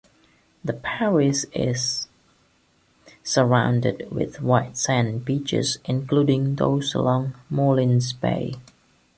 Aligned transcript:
The 0.65 0.73
parish 0.73 1.43
is 1.53 2.07
surrounded 3.23 4.09
with 4.11 4.41
white 4.41 4.75
sand 4.75 5.25
beaches, 5.25 5.77
including 5.85 6.55
those 6.55 6.95
along 6.95 7.35
Mullins 7.51 8.11
Bay. 8.11 8.55